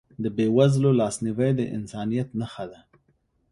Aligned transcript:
د 0.23 0.25
بېوزلو 0.37 0.89
لاسنیوی 0.99 1.51
د 1.59 1.61
انسانیت 1.77 2.29
نښه 2.39 2.65
ده. 2.71 2.79